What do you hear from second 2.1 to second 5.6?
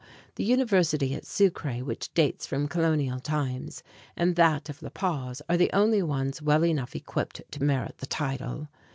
dates from colonial times, and that of La Paz, are